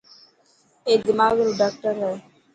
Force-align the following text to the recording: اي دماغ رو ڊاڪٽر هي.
اي 0.87 0.93
دماغ 1.05 1.33
رو 1.45 1.51
ڊاڪٽر 1.59 1.93
هي. 2.03 2.13